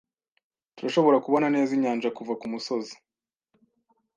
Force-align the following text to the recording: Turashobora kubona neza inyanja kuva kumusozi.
Turashobora 0.75 1.17
kubona 1.25 1.47
neza 1.55 1.71
inyanja 1.77 2.13
kuva 2.17 2.33
kumusozi. 2.41 2.93